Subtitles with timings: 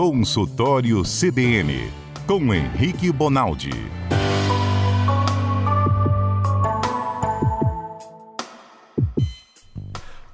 [0.00, 1.90] Consultório CBN,
[2.24, 3.70] com Henrique Bonaldi.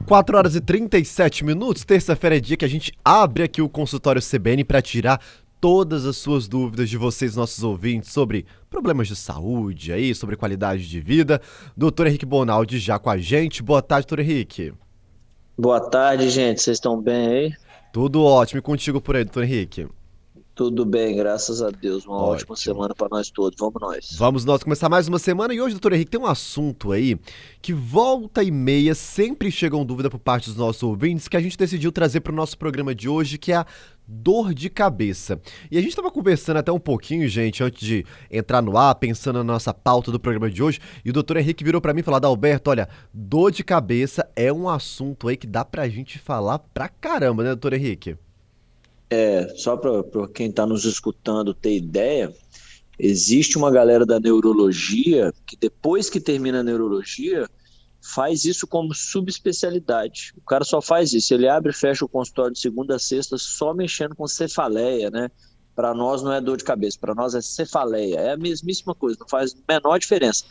[0.07, 4.21] Quatro horas e 37 minutos, terça-feira é dia que a gente abre aqui o consultório
[4.21, 5.19] CBN para tirar
[5.59, 10.87] todas as suas dúvidas de vocês, nossos ouvintes, sobre problemas de saúde aí, sobre qualidade
[10.87, 11.41] de vida.
[11.75, 13.63] Doutor Henrique Bonaldi já com a gente.
[13.63, 14.75] Boa tarde, doutor Henrique.
[15.57, 16.61] Boa tarde, gente.
[16.61, 17.64] Vocês estão bem aí?
[17.95, 18.59] Tudo ótimo.
[18.59, 19.87] E contigo por aí, doutor Henrique?
[20.53, 22.05] Tudo bem, graças a Deus.
[22.05, 22.33] Uma Ótimo.
[22.33, 23.57] ótima semana para nós todos.
[23.57, 24.17] Vamos nós.
[24.19, 27.17] Vamos nós começar mais uma semana e hoje, doutor Henrique, tem um assunto aí
[27.63, 31.57] que volta e meia sempre chegam dúvida por parte dos nossos ouvintes que a gente
[31.57, 33.67] decidiu trazer para o nosso programa de hoje, que é a
[34.07, 35.41] dor de cabeça.
[35.71, 39.37] E a gente estava conversando até um pouquinho, gente, antes de entrar no ar, pensando
[39.37, 42.03] na nossa pauta do programa de hoje, e o doutor Henrique virou para mim e
[42.03, 46.59] falou: Alberto, olha, dor de cabeça é um assunto aí que dá pra gente falar
[46.59, 48.17] pra caramba, né, doutor Henrique?
[49.11, 50.03] É, só para
[50.35, 52.33] quem está nos escutando ter ideia,
[52.99, 57.49] existe uma galera da neurologia que depois que termina a neurologia
[58.05, 60.35] faz isso como subespecialidade.
[60.37, 63.39] O cara só faz isso, ele abre e fecha o consultório de segunda a sexta
[63.39, 65.31] só mexendo com cefaleia, né?
[65.75, 68.17] Para nós não é dor de cabeça, para nós é cefaleia.
[68.17, 70.45] É a mesmíssima coisa, não faz a menor diferença.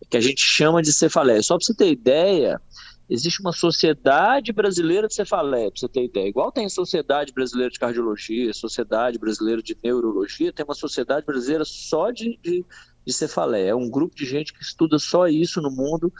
[0.00, 1.42] É que a gente chama de cefaleia.
[1.42, 2.60] Só para você ter ideia,
[3.08, 6.28] existe uma sociedade brasileira de cefaleia, para você ter ideia.
[6.28, 12.12] Igual tem sociedade brasileira de cardiologia, sociedade brasileira de neurologia, tem uma sociedade brasileira só
[12.12, 12.64] de, de,
[13.04, 13.70] de cefaleia.
[13.70, 16.10] É um grupo de gente que estuda só isso no mundo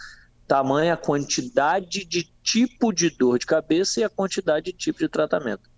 [0.50, 5.08] tamanha a quantidade de tipo de dor de cabeça e a quantidade de tipo de
[5.08, 5.70] tratamento.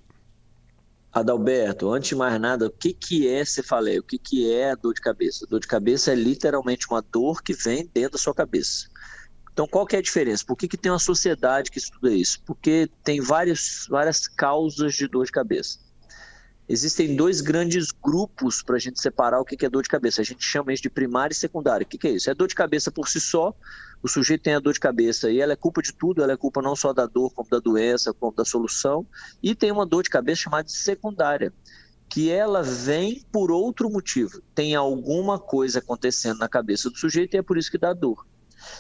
[1.13, 4.01] Adalberto, antes de mais nada, o que, que é cefaleia?
[4.01, 5.47] O que, que é a dor de cabeça?
[5.47, 8.89] dor de cabeça é literalmente uma dor que vem dentro da sua cabeça.
[9.53, 10.43] Então, qual que é a diferença?
[10.47, 12.41] Por que, que tem uma sociedade que estuda isso?
[12.47, 15.79] Porque tem várias, várias causas de dor de cabeça
[16.73, 20.23] existem dois grandes grupos para a gente separar o que é dor de cabeça.
[20.23, 21.85] A gente chama isso de primária e secundária.
[21.85, 22.31] O que é isso?
[22.31, 23.55] É dor de cabeça por si só.
[24.03, 26.37] O sujeito tem a dor de cabeça e ela é culpa de tudo, ela é
[26.37, 29.07] culpa não só da dor, como da doença, como da solução.
[29.43, 31.53] E tem uma dor de cabeça chamada de secundária,
[32.09, 34.41] que ela vem por outro motivo.
[34.55, 38.27] Tem alguma coisa acontecendo na cabeça do sujeito e é por isso que dá dor.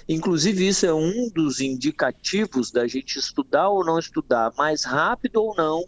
[0.08, 5.54] Inclusive, isso é um dos indicativos da gente estudar ou não estudar, mais rápido ou
[5.54, 5.84] não,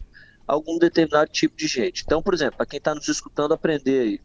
[0.46, 2.02] algum determinado tipo de gente.
[2.04, 4.20] Então, por exemplo, para quem está nos escutando aprender aí,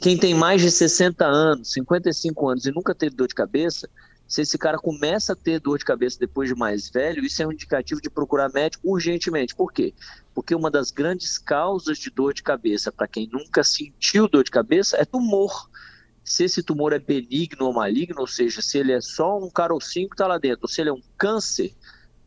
[0.00, 3.88] quem tem mais de 60 anos, 55 anos e nunca teve dor de cabeça,
[4.28, 7.46] se esse cara começa a ter dor de cabeça depois de mais velho, isso é
[7.46, 9.54] um indicativo de procurar médico urgentemente.
[9.54, 9.94] Por quê?
[10.34, 14.50] Porque uma das grandes causas de dor de cabeça, para quem nunca sentiu dor de
[14.50, 15.70] cabeça, é tumor.
[16.22, 20.10] Se esse tumor é benigno ou maligno, ou seja, se ele é só um carocinho
[20.10, 21.74] que está lá dentro, ou se ele é um câncer,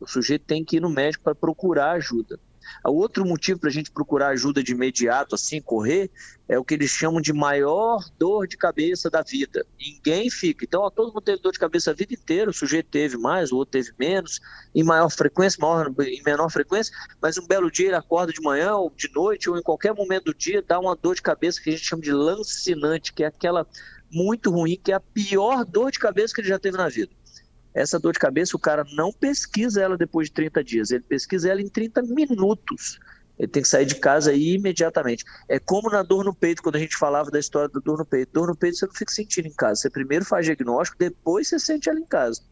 [0.00, 2.38] o sujeito tem que ir no médico para procurar ajuda.
[2.84, 6.10] O outro motivo para a gente procurar ajuda de imediato, assim, correr,
[6.48, 9.66] é o que eles chamam de maior dor de cabeça da vida.
[9.80, 10.64] Ninguém fica.
[10.64, 13.52] Então, ó, todo mundo teve dor de cabeça a vida inteira, o sujeito teve mais,
[13.52, 14.40] o outro teve menos,
[14.74, 18.74] em maior frequência, maior, em menor frequência, mas um belo dia ele acorda de manhã
[18.74, 21.70] ou de noite ou em qualquer momento do dia, dá uma dor de cabeça que
[21.70, 23.66] a gente chama de lancinante, que é aquela
[24.10, 27.10] muito ruim, que é a pior dor de cabeça que ele já teve na vida.
[27.74, 31.50] Essa dor de cabeça, o cara não pesquisa ela depois de 30 dias, ele pesquisa
[31.50, 32.98] ela em 30 minutos.
[33.38, 35.24] Ele tem que sair de casa aí imediatamente.
[35.48, 38.04] É como na dor no peito, quando a gente falava da história da dor no
[38.04, 38.32] peito.
[38.32, 39.76] Dor no peito você não fica sentindo em casa.
[39.76, 42.42] Você primeiro faz diagnóstico, depois você sente ela em casa.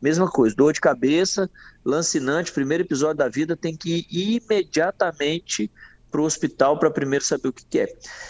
[0.00, 1.48] Mesma coisa, dor de cabeça,
[1.84, 5.70] lancinante, primeiro episódio da vida, tem que ir imediatamente
[6.10, 7.88] para o hospital para primeiro saber o que, que é.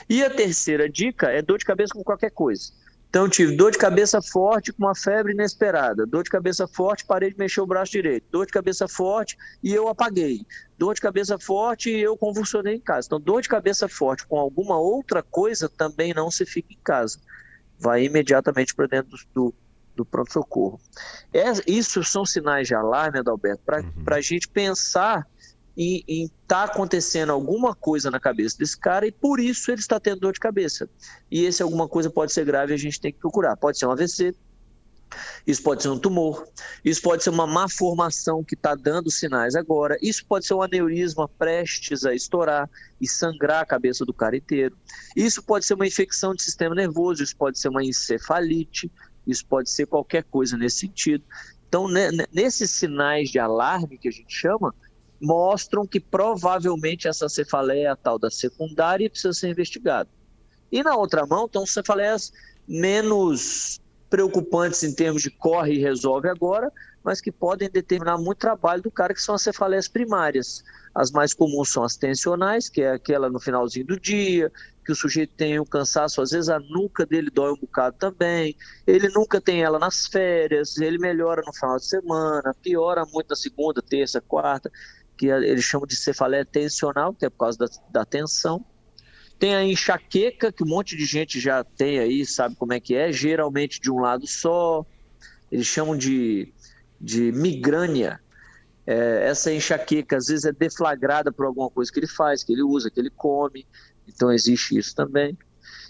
[0.09, 2.73] E a terceira dica é dor de cabeça com qualquer coisa.
[3.15, 7.31] Então, tive dor de cabeça forte com uma febre inesperada, dor de cabeça forte, parei
[7.31, 10.45] de mexer o braço direito, dor de cabeça forte e eu apaguei,
[10.77, 13.07] dor de cabeça forte e eu convulsionei em casa.
[13.07, 17.21] Então, dor de cabeça forte com alguma outra coisa também não se fica em casa.
[17.79, 19.55] Vai imediatamente para dentro do,
[19.95, 20.81] do pronto-socorro.
[21.33, 24.05] É, isso são sinais de alarme, Adalberto, para uhum.
[24.09, 25.25] a gente pensar
[25.77, 29.99] em estar tá acontecendo alguma coisa na cabeça desse cara e por isso ele está
[29.99, 30.89] tendo dor de cabeça.
[31.31, 33.57] E esse alguma coisa pode ser grave e a gente tem que procurar.
[33.57, 34.35] Pode ser um AVC,
[35.47, 36.47] Isso pode ser um tumor,
[36.85, 40.63] isso pode ser uma má formação que está dando sinais agora, isso pode ser um
[40.63, 42.69] aneurisma prestes a estourar
[43.01, 44.77] e sangrar a cabeça do cara inteiro.
[45.15, 48.91] Isso pode ser uma infecção de sistema nervoso, isso pode ser uma encefalite,
[49.27, 51.25] isso pode ser qualquer coisa nesse sentido.
[51.69, 51.89] Então,
[52.33, 54.73] nesses sinais de alarme que a gente chama,
[55.25, 60.09] mostram que provavelmente essa cefaleia é a tal da secundária e precisa ser investigada.
[60.71, 62.33] E na outra mão estão cefaleias
[62.69, 63.81] menos
[64.11, 66.71] preocupantes em termos de corre e resolve agora,
[67.03, 70.63] mas que podem determinar muito trabalho do cara, que são as cefaleias primárias.
[70.95, 74.51] As mais comuns são as tensionais, que é aquela no finalzinho do dia,
[74.85, 78.55] que o sujeito tem um cansaço, às vezes a nuca dele dói um bocado também,
[78.87, 83.37] ele nunca tem ela nas férias, ele melhora no final de semana, piora muito na
[83.37, 84.71] segunda, terça, quarta,
[85.17, 88.65] que eles chamam de cefaleia tensional, que é por causa da, da tensão.
[89.39, 92.95] Tem a enxaqueca, que um monte de gente já tem aí, sabe como é que
[92.95, 94.85] é, geralmente de um lado só.
[95.51, 96.53] Eles chamam de,
[97.01, 98.21] de migrânia.
[98.87, 102.63] É, essa enxaqueca às vezes é deflagrada por alguma coisa que ele faz, que ele
[102.63, 103.67] usa, que ele come.
[104.07, 105.37] Então existe isso também.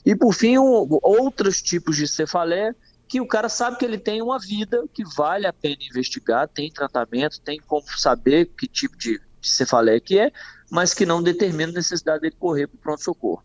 [0.04, 2.76] E por fim, um, outros tipos de cefaleia
[3.08, 6.70] que o cara sabe que ele tem uma vida que vale a pena investigar, tem
[6.70, 10.32] tratamento, tem como saber que tipo de, cefaleia que é,
[10.70, 13.42] mas que não determina a necessidade dele correr para o pronto-socorro.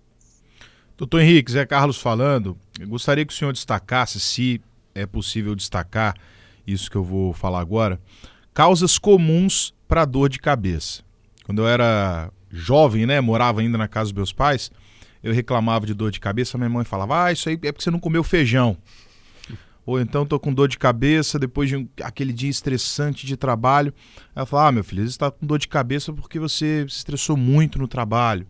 [0.97, 2.57] Doutor Henrique, Zé Carlos falando,
[2.87, 4.61] gostaria que o senhor destacasse, se
[4.93, 6.15] é possível destacar
[6.65, 7.99] isso que eu vou falar agora,
[8.53, 11.01] causas comuns para dor de cabeça.
[11.45, 14.71] Quando eu era jovem, né, morava ainda na casa dos meus pais,
[15.23, 17.91] eu reclamava de dor de cabeça, minha mãe falava, ah, isso aí é porque você
[17.91, 18.77] não comeu feijão.
[19.89, 23.91] Ou então tô com dor de cabeça depois de um, aquele dia estressante de trabalho.
[24.35, 26.97] Ela fala: Ah, meu filho, às vezes está com dor de cabeça porque você se
[26.97, 28.45] estressou muito no trabalho.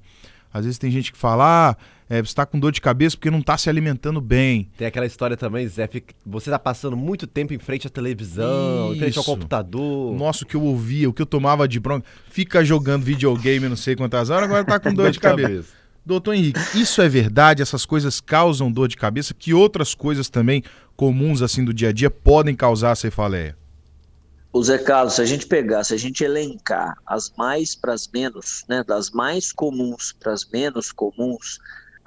[0.53, 1.77] Às vezes tem gente que fala: Ah,
[2.09, 4.69] é, você está com dor de cabeça porque não está se alimentando bem.
[4.77, 5.87] Tem aquela história também, Zé,
[6.25, 8.95] você está passando muito tempo em frente à televisão, Isso.
[8.95, 10.13] em frente ao computador.
[10.17, 13.77] Nossa, o que eu ouvia, o que eu tomava de bronca, fica jogando videogame não
[13.77, 15.79] sei quantas horas, agora está com dor de cabeça.
[16.09, 17.61] Doutor Henrique, isso é verdade?
[17.61, 19.31] Essas coisas causam dor de cabeça?
[19.31, 20.63] Que outras coisas também
[20.95, 23.55] comuns assim do dia a dia podem causar cefaleia?
[24.51, 28.09] O Zé Carlos, se a gente pegar, se a gente elencar as mais para as
[28.11, 31.59] menos, né, das mais comuns para as menos comuns,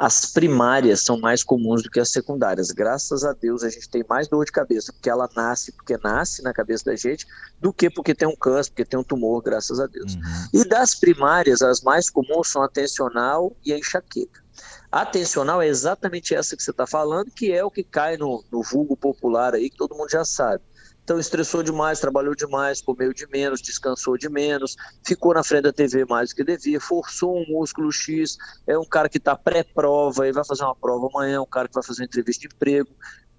[0.02, 2.72] as primárias são mais comuns do que as secundárias.
[2.72, 6.42] Graças a Deus a gente tem mais dor de cabeça, porque ela nasce porque nasce
[6.42, 7.24] na cabeça da gente,
[7.60, 10.14] do que porque tem um câncer, porque tem um tumor, graças a Deus.
[10.14, 10.20] Uhum.
[10.54, 14.42] E das primárias, as mais comuns são a tensional e a enxaqueca.
[14.90, 18.44] A tensional é exatamente essa que você está falando, que é o que cai no,
[18.50, 20.64] no vulgo popular aí, que todo mundo já sabe.
[21.04, 25.72] Então estressou demais, trabalhou demais, comeu de menos, descansou de menos, ficou na frente da
[25.72, 30.28] TV mais do que devia, forçou um músculo X, é um cara que está pré-prova
[30.28, 32.90] e vai fazer uma prova amanhã, um cara que vai fazer uma entrevista de emprego.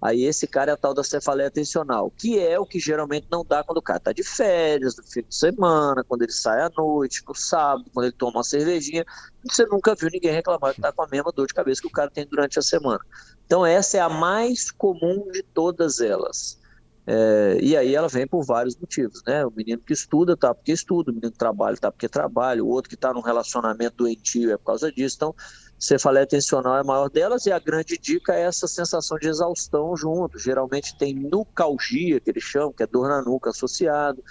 [0.04, 3.42] Aí esse cara é a tal da cefaleia tensional, que é o que geralmente não
[3.42, 6.70] dá quando o cara está de férias, no fim de semana, quando ele sai à
[6.76, 9.02] noite, no sábado, quando ele toma uma cervejinha.
[9.48, 11.90] Você nunca viu ninguém reclamar que está com a mesma dor de cabeça que o
[11.90, 13.00] cara tem durante a semana.
[13.46, 16.62] Então essa é a mais comum de todas elas.
[17.06, 19.44] É, e aí ela vem por vários motivos, né?
[19.44, 22.68] O menino que estuda tá porque estuda, o menino que trabalha tá porque trabalha, o
[22.68, 25.16] outro que está num relacionamento doentio é por causa disso.
[25.16, 25.34] Então,
[25.78, 29.94] cefaleia tensional é a maior delas e a grande dica é essa sensação de exaustão
[29.96, 30.38] junto.
[30.38, 34.24] Geralmente tem nucalgia, que eles chamam, que é dor na nuca associado,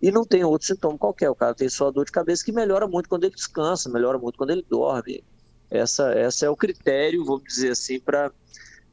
[0.00, 1.30] e não tem outro sintoma qualquer.
[1.30, 4.38] O cara tem só dor de cabeça que melhora muito quando ele descansa, melhora muito
[4.38, 5.24] quando ele dorme.
[5.68, 8.30] Essa, essa é o critério, vamos dizer assim, para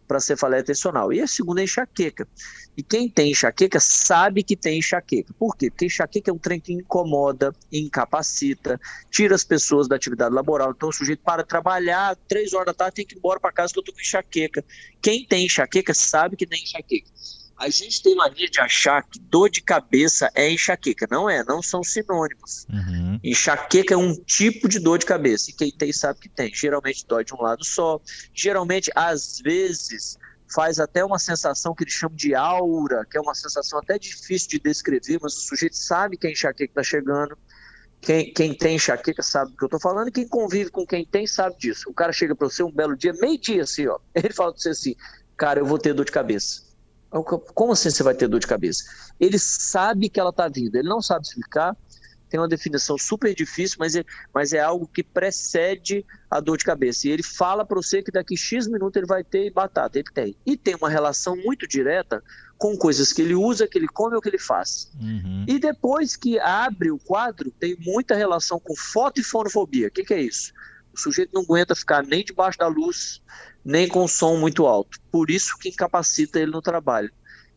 [0.07, 1.11] para cefaleia tensional.
[1.11, 2.27] E a segunda é enxaqueca.
[2.75, 5.33] E quem tem enxaqueca sabe que tem enxaqueca.
[5.37, 5.69] Por quê?
[5.69, 8.79] Porque enxaqueca é um trem que incomoda, incapacita,
[9.11, 10.71] tira as pessoas da atividade laboral.
[10.75, 13.73] Então o sujeito para trabalhar, três horas da tarde tem que ir embora para casa
[13.73, 14.63] que eu estou com enxaqueca.
[15.01, 17.09] Quem tem enxaqueca sabe que tem enxaqueca.
[17.57, 21.07] A gente tem mania de achar que dor de cabeça é enxaqueca.
[21.09, 22.67] Não é, não são sinônimos.
[22.69, 23.19] Uhum.
[23.23, 25.49] Enxaqueca é um tipo de dor de cabeça.
[25.49, 26.53] E quem tem sabe que tem.
[26.53, 27.99] Geralmente dói de um lado só.
[28.31, 30.19] Geralmente, às vezes,
[30.53, 34.49] faz até uma sensação que eles chamam de aura, que é uma sensação até difícil
[34.49, 37.37] de descrever, mas o sujeito sabe que a enxaqueca está chegando.
[37.99, 41.03] Quem, quem, tem enxaqueca sabe do que eu estou falando, e quem convive com quem
[41.05, 41.89] tem sabe disso.
[41.89, 43.97] O cara chega para você um belo dia, meio-dia assim, ó.
[44.13, 44.95] Ele fala para você assim:
[45.35, 46.66] cara, eu vou ter dor de cabeça.
[47.09, 48.83] Como assim você vai ter dor de cabeça?
[49.19, 51.75] Ele sabe que ela está vindo, ele não sabe explicar,
[52.29, 56.65] tem uma definição super difícil, mas é, mas é algo que precede a dor de
[56.65, 57.07] cabeça.
[57.07, 60.35] E ele fala para você que daqui X minutos ele vai ter batata, ele tem.
[60.45, 62.21] E tem uma relação muito direta
[62.57, 64.91] com coisas que ele usa, que ele come ou que ele faz.
[64.99, 65.45] Uhum.
[65.47, 69.87] E depois que abre o quadro, tem muita relação com foto e fonofobia.
[69.87, 70.51] O que, que é isso?
[70.93, 73.21] O sujeito não aguenta ficar nem debaixo da luz,
[73.67, 74.97] nem com som muito alto.
[75.11, 77.11] Por isso que incapacita ele no trabalho.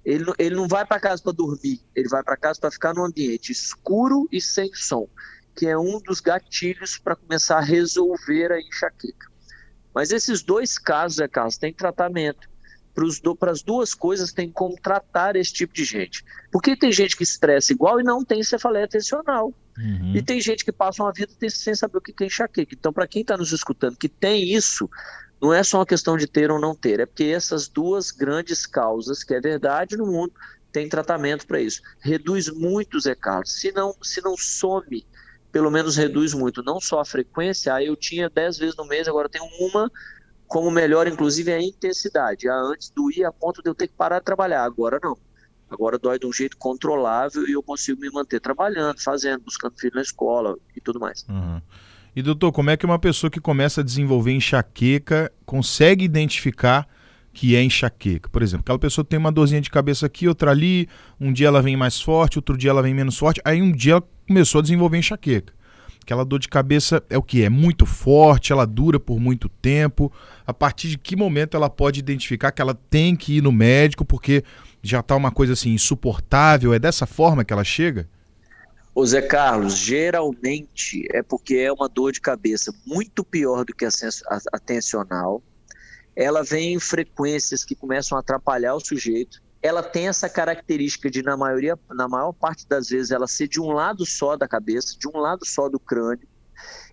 [0.04, 3.04] Ele, ele não vai para casa para dormir, ele vai para casa para ficar num
[3.04, 5.08] ambiente escuro e sem som,
[5.54, 9.30] que é um dos gatilhos para começar a resolver a enxaqueca.
[9.94, 12.50] Mas esses dois casos, é Carlos, tem tratamento.
[13.38, 16.24] Para as duas coisas tem como tratar esse tipo de gente.
[16.50, 19.54] Porque tem gente que estressa igual e não tem cefaleia tensional.
[19.78, 20.16] Uhum.
[20.16, 22.74] E tem gente que passa uma vida sem saber o que é enxaqueca.
[22.74, 24.90] Então, para quem está nos escutando que tem isso,
[25.40, 28.66] não é só uma questão de ter ou não ter, é porque essas duas grandes
[28.66, 30.32] causas, que é verdade no mundo,
[30.70, 31.80] tem tratamento para isso.
[32.00, 33.52] Reduz muito, Zé Carlos.
[33.52, 35.06] Se não, se não some,
[35.50, 36.62] pelo menos reduz muito.
[36.62, 39.90] Não só a frequência, aí eu tinha 10 vezes no mês, agora tenho uma,
[40.46, 42.48] como melhor, inclusive, é a intensidade.
[42.48, 45.16] A antes doía a ponto de eu ter que parar de trabalhar, agora não.
[45.70, 49.94] Agora dói de um jeito controlável e eu consigo me manter trabalhando, fazendo, buscando filho
[49.94, 51.24] na escola e tudo mais.
[51.28, 51.62] Uhum.
[52.14, 56.88] E doutor, como é que uma pessoa que começa a desenvolver enxaqueca consegue identificar
[57.32, 58.28] que é enxaqueca?
[58.28, 60.88] Por exemplo, aquela pessoa tem uma dorzinha de cabeça aqui, outra ali,
[61.20, 63.92] um dia ela vem mais forte, outro dia ela vem menos forte, aí um dia
[63.92, 65.52] ela começou a desenvolver enxaqueca.
[66.02, 67.44] Aquela dor de cabeça é o que?
[67.44, 70.12] É muito forte, ela dura por muito tempo.
[70.44, 74.04] A partir de que momento ela pode identificar que ela tem que ir no médico
[74.04, 74.42] porque
[74.82, 76.74] já está uma coisa assim insuportável?
[76.74, 78.08] É dessa forma que ela chega?
[79.00, 83.86] Ô Zé Carlos, geralmente é porque é uma dor de cabeça muito pior do que
[83.86, 83.88] a,
[84.52, 85.42] a tensional.
[86.14, 89.40] Ela vem em frequências que começam a atrapalhar o sujeito.
[89.62, 93.58] Ela tem essa característica de, na maioria, na maior parte das vezes, ela ser de
[93.58, 96.28] um lado só da cabeça, de um lado só do crânio.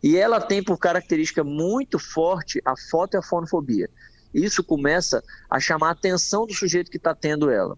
[0.02, 3.90] E ela tem por característica muito forte a foto e a fonofobia.
[4.34, 7.78] Isso começa a chamar a atenção do sujeito que está tendo ela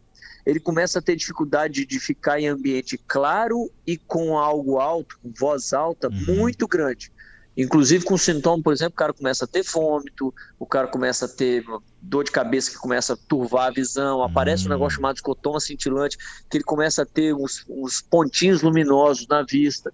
[0.49, 5.31] ele começa a ter dificuldade de ficar em ambiente claro e com algo alto, com
[5.31, 6.37] voz alta, uhum.
[6.37, 7.11] muito grande.
[7.55, 11.27] Inclusive com sintoma, por exemplo, o cara começa a ter vômito, o cara começa a
[11.27, 11.63] ter
[12.01, 15.01] dor de cabeça que começa a turvar a visão, aparece um negócio uhum.
[15.01, 16.17] chamado escotoma cintilante,
[16.49, 19.93] que ele começa a ter uns, uns pontinhos luminosos na vista.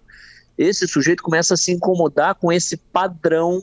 [0.57, 3.61] Esse sujeito começa a se incomodar com esse padrão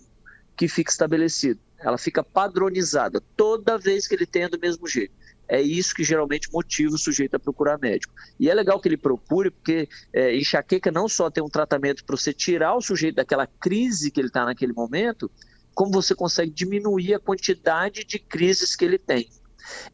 [0.55, 1.59] que fica estabelecido.
[1.79, 5.22] Ela fica padronizada toda vez que ele tem do mesmo jeito
[5.53, 8.15] é isso que geralmente motiva o sujeito a procurar médico.
[8.41, 12.17] E é legal que ele procure, porque é, enxaqueca não só tem um tratamento para
[12.17, 15.31] você tirar o sujeito daquela crise que ele está naquele momento,
[15.75, 19.29] como você consegue diminuir a quantidade de crises que ele tem.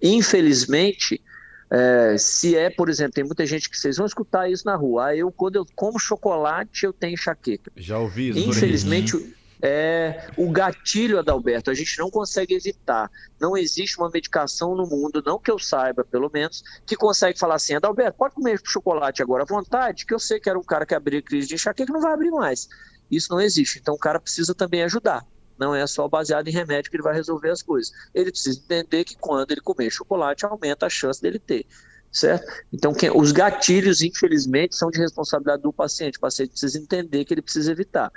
[0.00, 1.20] Infelizmente,
[1.68, 5.06] é, se é, por exemplo, tem muita gente que vocês vão escutar isso na rua.
[5.06, 7.72] Ah, eu, quando eu como chocolate, eu tenho enxaqueca.
[7.76, 8.38] Já ouvi isso.
[8.38, 13.10] Infelizmente, é o gatilho, Adalberto, a gente não consegue evitar.
[13.40, 17.56] Não existe uma medicação no mundo, não que eu saiba, pelo menos, que consegue falar
[17.56, 20.86] assim, Adalberto, pode comer chocolate agora à vontade, que eu sei que era um cara
[20.86, 22.68] que abria crise de enxaqueca, não vai abrir mais.
[23.10, 23.78] Isso não existe.
[23.78, 25.26] Então o cara precisa também ajudar.
[25.58, 27.92] Não é só baseado em remédio que ele vai resolver as coisas.
[28.14, 31.66] Ele precisa entender que quando ele comer chocolate, aumenta a chance dele ter
[32.10, 32.50] certo?
[32.72, 36.16] Então, os gatilhos, infelizmente, são de responsabilidade do paciente.
[36.16, 38.10] O paciente precisa entender que ele precisa evitar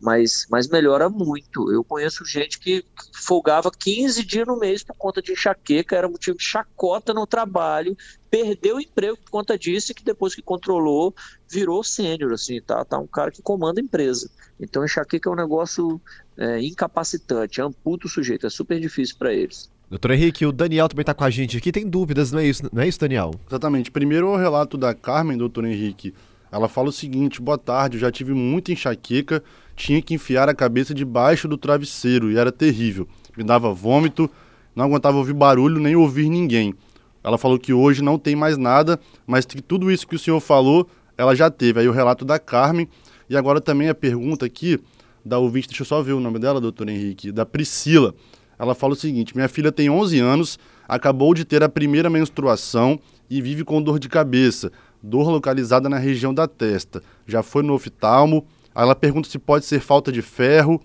[0.00, 1.72] mas, mas melhora muito.
[1.72, 6.38] Eu conheço gente que folgava 15 dias no mês por conta de enxaqueca, era motivo
[6.38, 7.96] de chacota no trabalho,
[8.30, 11.14] perdeu o emprego por conta disso e que depois que controlou,
[11.50, 12.84] virou sênior, assim, tá?
[12.84, 14.30] Tá um cara que comanda a empresa.
[14.60, 16.00] Então, enxaqueca é um negócio
[16.36, 19.70] é, incapacitante, amputa o sujeito, é super difícil para eles.
[19.90, 22.68] Doutor Henrique, o Daniel também está com a gente aqui, tem dúvidas, não é isso,
[22.70, 23.30] não é isso, Daniel?
[23.48, 23.90] Exatamente.
[23.90, 26.14] Primeiro o relato da Carmen, doutor Henrique.
[26.52, 29.42] Ela fala o seguinte: boa tarde, eu já tive muita enxaqueca,
[29.78, 33.06] tinha que enfiar a cabeça debaixo do travesseiro e era terrível.
[33.36, 34.28] Me dava vômito,
[34.74, 36.74] não aguentava ouvir barulho nem ouvir ninguém.
[37.22, 40.40] Ela falou que hoje não tem mais nada, mas que tudo isso que o senhor
[40.40, 41.80] falou, ela já teve.
[41.80, 42.88] Aí o relato da Carmen.
[43.30, 44.80] E agora também a pergunta aqui
[45.24, 48.14] da ouvinte, deixa eu só ver o nome dela, doutor Henrique, da Priscila.
[48.58, 50.58] Ela fala o seguinte: minha filha tem 11 anos,
[50.88, 52.98] acabou de ter a primeira menstruação
[53.30, 57.02] e vive com dor de cabeça dor localizada na região da testa.
[57.26, 58.46] Já foi no oftalmo.
[58.74, 60.80] Aí ela pergunta se pode ser falta de ferro.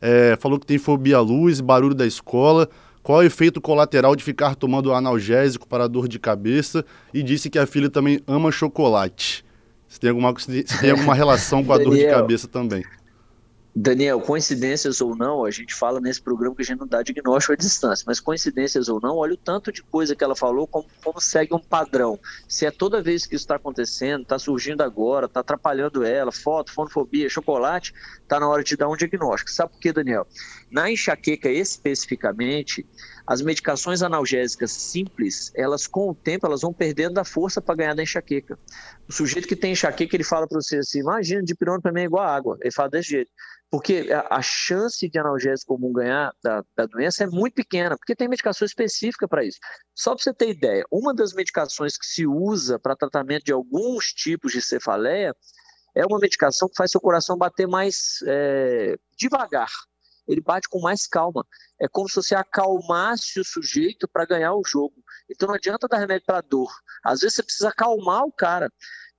[0.00, 2.68] É, falou que tem fobia à luz, barulho da escola.
[3.02, 6.84] Qual é o efeito colateral de ficar tomando analgésico para dor de cabeça?
[7.14, 9.44] E disse que a filha também ama chocolate.
[9.88, 12.84] Se tem alguma, se tem alguma relação com a dor de cabeça também.
[13.78, 17.52] Daniel, coincidências ou não, a gente fala nesse programa que a gente não dá diagnóstico
[17.52, 20.86] à distância, mas coincidências ou não, olha o tanto de coisa que ela falou, como,
[21.04, 22.18] como segue um padrão.
[22.48, 26.72] Se é toda vez que isso está acontecendo, está surgindo agora, está atrapalhando ela, foto,
[26.72, 27.92] fonofobia, chocolate,
[28.22, 29.50] está na hora de dar um diagnóstico.
[29.50, 30.26] Sabe por quê, Daniel?
[30.70, 32.86] Na enxaqueca especificamente,
[33.26, 37.94] as medicações analgésicas simples, elas com o tempo, elas vão perdendo a força para ganhar
[37.94, 38.58] da enxaqueca.
[39.08, 42.04] O sujeito que tem enxaqueca, ele fala para você assim, imagina, dipirona para mim é
[42.04, 42.56] igual a água.
[42.60, 43.30] Ele fala desse jeito
[43.70, 48.14] porque a, a chance de analgésico comum ganhar da, da, doença é muito pequena, porque
[48.14, 49.58] tem medicação específica para isso.
[49.94, 54.06] Só para você ter ideia, uma das medicações que se usa para tratamento de alguns
[54.06, 55.34] tipos de cefaleia
[55.94, 59.70] é uma medicação que faz seu coração bater mais é, devagar.
[60.28, 61.44] Ele bate com mais calma.
[61.80, 64.94] É como se você acalmasse o sujeito para ganhar o jogo.
[65.30, 66.70] Então não adianta dar remédio para dor.
[67.04, 68.70] Às vezes você precisa acalmar o cara.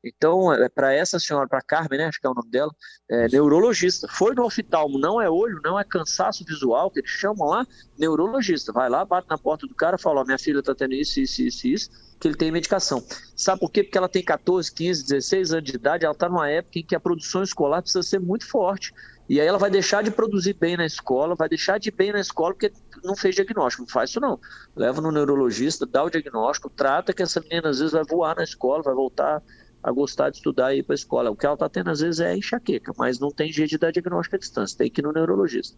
[0.03, 2.71] Então, é, para essa senhora, para Carmen, né, acho que é o nome dela,
[3.09, 4.07] é neurologista.
[4.09, 7.65] Foi no oftalmo, não é olho, não é cansaço visual, que eles chamam lá,
[7.97, 8.71] neurologista.
[8.71, 11.41] Vai lá, bate na porta do cara, fala: ó, minha filha está tendo isso, isso,
[11.41, 13.03] isso, isso, que ele tem medicação.
[13.35, 13.83] Sabe por quê?
[13.83, 16.95] Porque ela tem 14, 15, 16 anos de idade, ela está numa época em que
[16.95, 18.93] a produção escolar precisa ser muito forte.
[19.29, 22.11] E aí ela vai deixar de produzir bem na escola, vai deixar de ir bem
[22.13, 22.71] na escola porque
[23.03, 23.83] não fez diagnóstico.
[23.83, 24.39] Não faz isso não.
[24.75, 28.43] Leva no neurologista, dá o diagnóstico, trata que essa menina às vezes vai voar na
[28.43, 29.41] escola, vai voltar
[29.83, 31.29] a gostar de estudar e ir para a escola.
[31.29, 33.91] O que ela está tendo às vezes é enxaqueca, mas não tem jeito de dar
[33.91, 35.77] diagnóstico à distância, tem que ir no neurologista.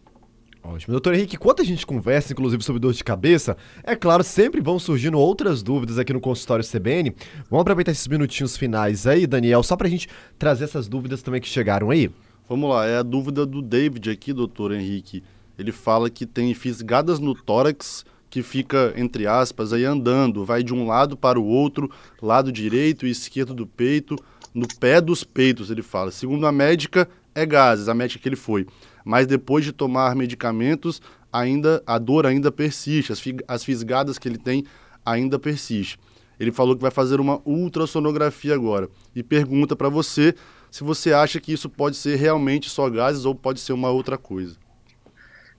[0.62, 0.92] Ótimo.
[0.92, 4.78] Doutor Henrique, enquanto a gente conversa, inclusive, sobre dor de cabeça, é claro, sempre vão
[4.78, 7.14] surgindo outras dúvidas aqui no consultório CBN.
[7.48, 11.40] Vamos aproveitar esses minutinhos finais aí, Daniel, só para a gente trazer essas dúvidas também
[11.40, 12.10] que chegaram aí.
[12.50, 15.22] Vamos lá, é a dúvida do David aqui, doutor Henrique.
[15.56, 20.74] Ele fala que tem fisgadas no tórax que fica, entre aspas, aí andando, vai de
[20.74, 21.88] um lado para o outro,
[22.20, 24.16] lado direito e esquerdo do peito,
[24.52, 26.10] no pé dos peitos, ele fala.
[26.10, 28.66] Segundo a médica, é gases, a médica que ele foi.
[29.04, 31.00] Mas depois de tomar medicamentos,
[31.32, 34.64] ainda a dor ainda persiste, as, as fisgadas que ele tem
[35.06, 36.00] ainda persiste.
[36.40, 40.34] Ele falou que vai fazer uma ultrassonografia agora e pergunta para você
[40.70, 44.16] se você acha que isso pode ser realmente só gases ou pode ser uma outra
[44.16, 44.56] coisa.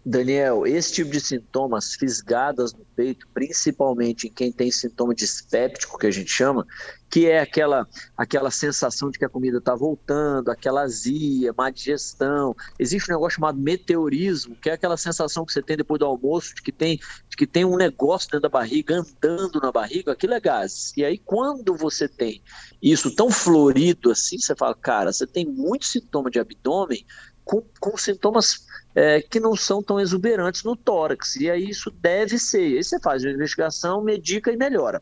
[0.04, 6.08] Daniel, esse tipo de sintomas, fisgadas no peito, principalmente em quem tem sintoma dispéptico, que
[6.08, 6.66] a gente chama,
[7.08, 12.56] que é aquela, aquela sensação de que a comida está voltando, aquela azia, má digestão.
[12.80, 16.56] Existe um negócio chamado meteorismo, que é aquela sensação que você tem depois do almoço,
[16.56, 16.98] de que tem,
[17.30, 20.94] de que tem um negócio dentro da barriga, andando na barriga, aquilo é gás.
[20.98, 22.42] E aí, quando você tem
[22.82, 27.06] isso tão florido assim, você fala, cara, você tem muito sintoma de abdômen
[27.44, 28.66] com, com sintomas
[28.96, 31.36] é, que não são tão exuberantes no tórax.
[31.36, 32.78] E aí isso deve ser.
[32.78, 35.02] Aí você faz uma investigação, medica e melhora.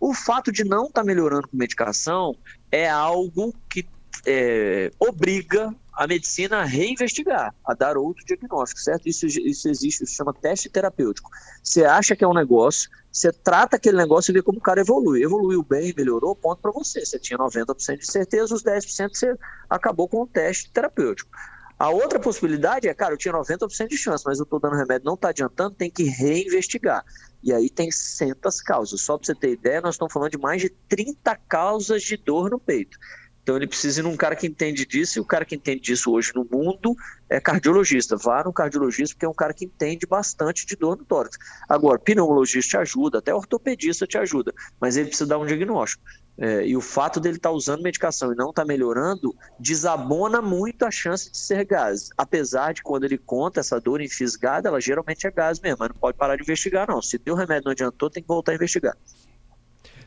[0.00, 2.36] O fato de não estar tá melhorando com medicação
[2.70, 3.86] é algo que
[4.26, 9.08] é, obriga a medicina a reinvestigar, a dar outro diagnóstico, certo?
[9.08, 11.30] Isso, isso existe, isso chama teste terapêutico.
[11.62, 14.80] Você acha que é um negócio, você trata aquele negócio e vê como o cara
[14.80, 15.22] evolui.
[15.22, 17.04] Evoluiu bem, melhorou, ponto para você.
[17.04, 19.36] Você tinha 90% de certeza, os 10% você
[19.70, 21.30] acabou com o teste terapêutico.
[21.78, 25.04] A outra possibilidade é, cara, eu tinha 90% de chance, mas eu estou dando remédio,
[25.04, 27.04] não está adiantando, tem que reinvestigar.
[27.42, 29.00] E aí tem centas causas.
[29.00, 32.48] Só para você ter ideia, nós estamos falando de mais de 30 causas de dor
[32.48, 32.96] no peito.
[33.44, 36.10] Então ele precisa ir num cara que entende disso, e o cara que entende disso
[36.10, 36.96] hoje no mundo
[37.28, 38.16] é cardiologista.
[38.16, 41.36] Vá no cardiologista, porque é um cara que entende bastante de dor no tórax.
[41.68, 46.02] Agora, pneumologista te ajuda, até ortopedista te ajuda, mas ele precisa dar um diagnóstico.
[46.36, 50.42] É, e o fato dele estar tá usando medicação e não estar tá melhorando desabona
[50.42, 52.10] muito a chance de ser gás.
[52.16, 55.90] Apesar de quando ele conta essa dor em fisgada, ela geralmente é gás mesmo, mas
[55.90, 57.00] não pode parar de investigar, não.
[57.00, 58.96] Se deu remédio não adiantou, tem que voltar a investigar.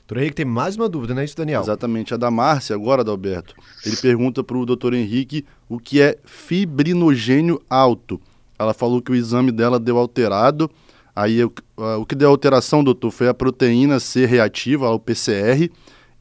[0.07, 1.61] Doutor Henrique, tem mais uma dúvida, não é isso, Daniel?
[1.61, 3.53] Exatamente, a da Márcia agora, Adalberto.
[3.85, 8.19] Ele pergunta para o doutor Henrique o que é fibrinogênio alto.
[8.57, 10.71] Ela falou que o exame dela deu alterado.
[11.13, 15.69] Aí o que deu alteração, doutor, foi a proteína C reativa, o PCR,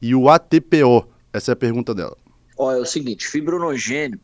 [0.01, 1.07] e o ATPO?
[1.33, 2.17] Essa é a pergunta dela.
[2.57, 4.19] Olha, é o seguinte, fibrinogênio,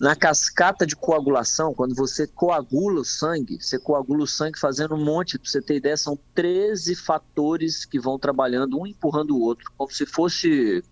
[0.00, 5.04] na cascata de coagulação, quando você coagula o sangue, você coagula o sangue fazendo um
[5.04, 9.70] monte, para você ter ideia, são 13 fatores que vão trabalhando, um empurrando o outro,
[9.76, 10.82] como se fosse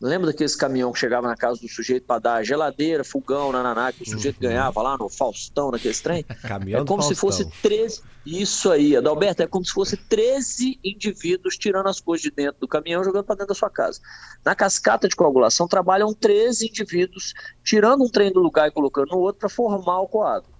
[0.00, 4.02] Lembra daqueles caminhão que chegava na casa do sujeito para dar geladeira, fogão, nananá, que
[4.02, 4.48] o sujeito uhum.
[4.48, 6.22] ganhava lá no Faustão, naqueles trem?
[6.46, 8.02] Caminhão é como se fosse 13.
[8.26, 12.68] Isso aí, Adalberto, é como se fosse 13 indivíduos tirando as coisas de dentro do
[12.68, 14.00] caminhão jogando para dentro da sua casa.
[14.44, 17.32] Na cascata de coagulação trabalham 13 indivíduos
[17.64, 20.52] tirando um trem do lugar e colocando no outro para formar o coágulo.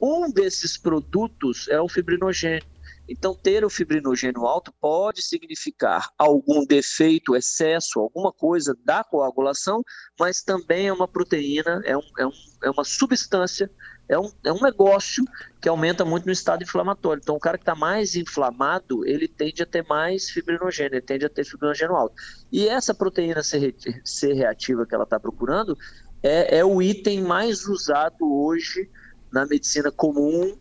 [0.00, 2.71] Um desses produtos é o fibrinogênio.
[3.12, 9.82] Então, ter o fibrinogênio alto pode significar algum defeito, excesso, alguma coisa da coagulação,
[10.18, 12.32] mas também é uma proteína, é, um, é, um,
[12.64, 13.70] é uma substância,
[14.08, 15.22] é um, é um negócio
[15.60, 17.20] que aumenta muito no estado inflamatório.
[17.22, 21.26] Então, o cara que está mais inflamado, ele tende a ter mais fibrinogênio, ele tende
[21.26, 22.14] a ter fibrinogênio alto.
[22.50, 25.76] E essa proteína C reativa que ela está procurando
[26.22, 28.90] é, é o item mais usado hoje
[29.30, 30.56] na medicina comum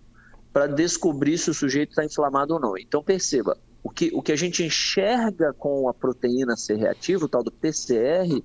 [0.54, 2.78] para descobrir se o sujeito está inflamado ou não.
[2.78, 7.30] Então perceba, o que, o que a gente enxerga com a proteína C reativa, o
[7.30, 8.44] tal do PCR,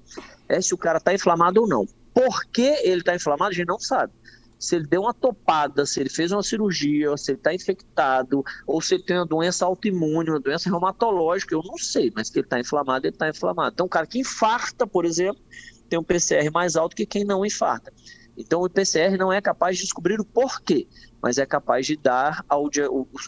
[0.49, 1.87] é se o cara está inflamado ou não.
[2.15, 4.13] Por que ele está inflamado, a gente não sabe.
[4.59, 8.81] se ele deu uma topada, se ele fez uma cirurgia, se ele está infectado, ou
[8.81, 12.47] se ele tem uma doença autoimune, uma doença reumatológica, eu não sei, mas que ele
[12.47, 13.73] está inflamado, ele está inflamado.
[13.75, 15.43] Então, o cara que infarta, por exemplo,
[15.91, 17.93] tem um PCR mais alto que quem não infarta.
[18.37, 20.87] Então, o PCR não é capaz de descobrir o porquê,
[21.23, 22.69] mas é capaz de dar ao,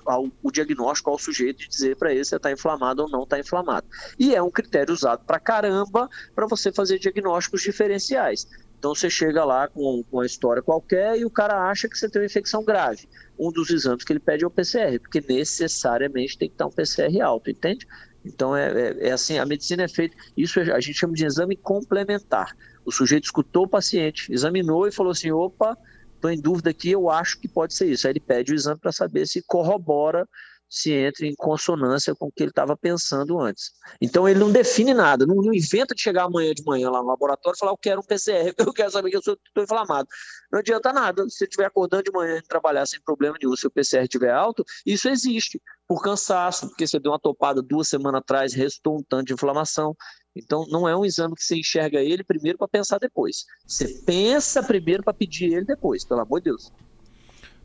[0.06, 3.38] ao, o diagnóstico ao sujeito e dizer para ele se está inflamado ou não está
[3.38, 3.86] inflamado.
[4.18, 8.46] E é um critério usado para caramba para você fazer diagnósticos diferenciais.
[8.78, 12.08] Então você chega lá com, com uma história qualquer e o cara acha que você
[12.08, 13.08] tem uma infecção grave.
[13.36, 16.70] Um dos exames que ele pede é o PCR, porque necessariamente tem que estar um
[16.70, 17.86] PCR alto, entende?
[18.24, 21.56] Então é, é, é, assim, a medicina é feita, isso a gente chama de exame
[21.56, 22.56] complementar.
[22.88, 25.76] O sujeito escutou o paciente, examinou e falou assim, opa,
[26.14, 28.06] estou em dúvida aqui, eu acho que pode ser isso.
[28.06, 30.26] Aí ele pede o exame para saber se corrobora
[30.68, 33.72] se entre em consonância com o que ele estava pensando antes.
[34.00, 37.08] Então ele não define nada, não, não, inventa de chegar amanhã de manhã lá no
[37.08, 40.08] laboratório e falar eu quero um PCR, eu quero saber que eu estou inflamado.
[40.52, 43.66] Não adianta nada, se você estiver acordando de manhã e trabalhar sem problema nenhum, se
[43.66, 48.20] o PCR estiver alto, isso existe, por cansaço, porque você deu uma topada duas semanas
[48.20, 49.96] atrás, restou um tanto de inflamação.
[50.38, 53.44] Então não é um exame que você enxerga ele primeiro para pensar depois.
[53.66, 56.72] Você pensa primeiro para pedir ele depois, pelo amor de Deus.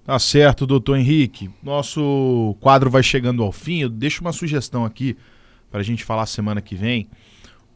[0.03, 1.49] Tá certo, doutor Henrique.
[1.61, 3.79] Nosso quadro vai chegando ao fim.
[3.81, 5.15] Eu deixo uma sugestão aqui
[5.71, 7.09] para a gente falar semana que vem.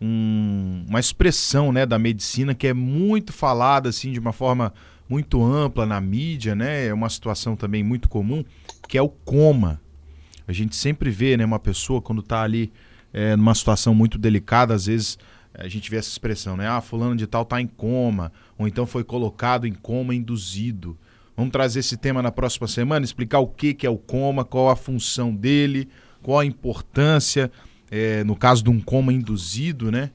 [0.01, 4.73] Um, uma expressão né, da medicina que é muito falada assim de uma forma
[5.09, 6.87] muito ampla na mídia, né?
[6.87, 8.43] É uma situação também muito comum,
[8.87, 9.81] que é o coma.
[10.47, 12.71] A gente sempre vê né, uma pessoa quando está ali
[13.13, 15.17] é, numa situação muito delicada, às vezes
[15.53, 16.67] a gente vê essa expressão, né?
[16.67, 20.95] Ah, fulano de tal está em coma, ou então foi colocado em coma induzido.
[21.35, 24.69] Vamos trazer esse tema na próxima semana, explicar o que, que é o coma, qual
[24.69, 25.89] a função dele,
[26.21, 27.51] qual a importância,
[27.89, 30.11] é, no caso de um coma induzido, né?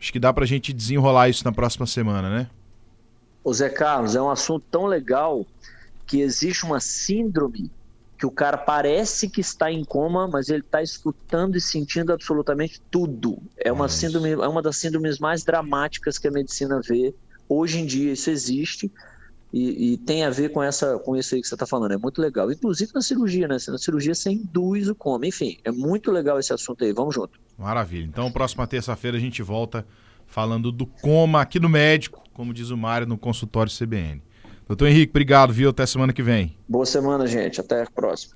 [0.00, 2.48] Acho que dá para a gente desenrolar isso na próxima semana, né?
[3.42, 5.46] Ô Zé Carlos, é um assunto tão legal
[6.06, 7.70] que existe uma síndrome
[8.18, 12.80] que o cara parece que está em coma, mas ele está escutando e sentindo absolutamente
[12.90, 13.38] tudo.
[13.58, 17.14] É uma síndrome, é uma das síndromes mais dramáticas que a medicina vê.
[17.48, 18.90] Hoje em dia isso existe
[19.52, 21.92] e, e, tem a ver com essa com isso aí que você está falando.
[21.92, 22.50] É muito legal.
[22.50, 23.56] Inclusive na cirurgia, né?
[23.68, 25.26] Na cirurgia você induz o coma.
[25.26, 26.92] Enfim, é muito legal esse assunto aí.
[26.92, 27.38] Vamos junto.
[27.56, 28.04] Maravilha.
[28.04, 29.86] Então, próxima terça-feira a gente volta
[30.26, 34.22] falando do coma aqui no médico, como diz o Mário, no consultório CBN.
[34.66, 35.70] Doutor Henrique, obrigado, viu?
[35.70, 36.56] Até semana que vem.
[36.68, 37.60] Boa semana, gente.
[37.60, 38.34] Até a próxima.